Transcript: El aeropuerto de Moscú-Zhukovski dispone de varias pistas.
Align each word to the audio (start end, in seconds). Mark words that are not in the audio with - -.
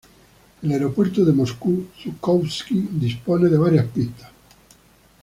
El 0.63 0.71
aeropuerto 0.71 1.23
de 1.23 1.31
Moscú-Zhukovski 1.31 2.89
dispone 2.93 3.49
de 3.49 3.57
varias 3.59 3.85
pistas. 3.85 4.31